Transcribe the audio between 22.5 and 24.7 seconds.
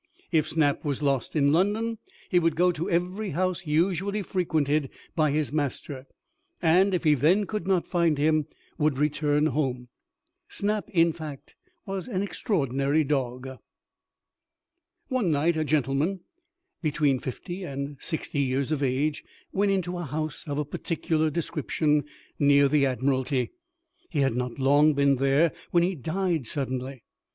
the Admiralty. He had not been